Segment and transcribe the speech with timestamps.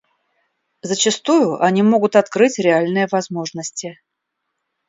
[0.81, 4.01] Зачастую они могут открыть реальные возможности.